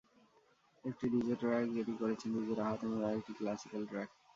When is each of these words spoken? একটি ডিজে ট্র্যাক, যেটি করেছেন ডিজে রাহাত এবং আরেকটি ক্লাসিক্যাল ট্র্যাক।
একটি 0.83 1.05
ডিজে 1.13 1.35
ট্র্যাক, 1.41 1.65
যেটি 1.75 1.93
করেছেন 2.01 2.29
ডিজে 2.35 2.55
রাহাত 2.55 2.79
এবং 2.85 2.97
আরেকটি 3.07 3.31
ক্লাসিক্যাল 3.39 3.83
ট্র্যাক। 3.85 4.09